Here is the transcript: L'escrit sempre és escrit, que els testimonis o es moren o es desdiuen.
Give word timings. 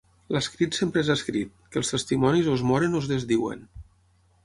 L'escrit 0.35 0.77
sempre 0.77 1.03
és 1.05 1.11
escrit, 1.15 1.53
que 1.75 1.81
els 1.83 1.95
testimonis 1.97 2.51
o 2.55 2.59
es 2.61 2.67
moren 2.73 2.97
o 3.01 3.05
es 3.07 3.15
desdiuen. 3.17 3.67